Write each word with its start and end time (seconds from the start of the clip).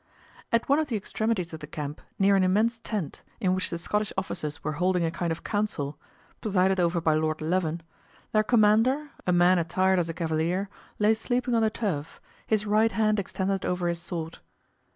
At 0.51 0.67
one 0.67 0.79
of 0.79 0.87
the 0.87 0.95
extremities 0.95 1.53
of 1.53 1.59
the 1.59 1.67
camp, 1.67 2.01
near 2.17 2.35
an 2.35 2.43
immense 2.43 2.79
tent, 2.83 3.21
in 3.39 3.53
which 3.53 3.69
the 3.69 3.77
Scottish 3.77 4.11
officers 4.17 4.63
were 4.63 4.71
holding 4.81 5.05
a 5.05 5.11
kind 5.11 5.31
of 5.31 5.43
council, 5.43 5.95
presided 6.41 6.79
over 6.79 6.99
by 6.99 7.13
Lord 7.13 7.39
Leven, 7.39 7.83
their 8.31 8.41
commander, 8.41 9.11
a 9.27 9.31
man 9.31 9.59
attired 9.59 9.99
as 9.99 10.09
a 10.09 10.13
cavalier 10.15 10.69
lay 10.97 11.13
sleeping 11.13 11.53
on 11.53 11.61
the 11.61 11.69
turf, 11.69 12.19
his 12.47 12.65
right 12.65 12.93
hand 12.93 13.19
extended 13.19 13.63
over 13.63 13.87
his 13.87 14.01
sword. 14.01 14.39